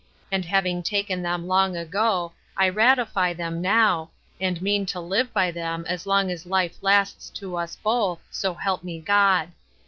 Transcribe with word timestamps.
And 0.31 0.45
having 0.45 0.81
taken 0.81 1.21
them 1.21 1.47
long 1.47 1.77
ago 1.77 2.33
I 2.57 2.69
ratify 2.69 3.33
them 3.33 3.61
now, 3.61 4.09
and 4.39 4.59
mean 4.59 4.87
to 4.87 4.99
live 4.99 5.31
by 5.31 5.51
them 5.51 5.85
as 5.87 6.07
long 6.07 6.31
as 6.31 6.47
life 6.47 6.79
lasts 6.81 7.29
to 7.39 7.55
us 7.55 7.75
both, 7.75 8.19
so 8.31 8.55
help 8.55 8.83
me 8.83 8.99
God. 8.99 9.51